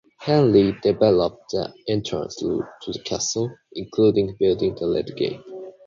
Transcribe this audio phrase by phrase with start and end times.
[0.17, 5.41] Henry developed the entrance route to the castle, including building the Red Gate.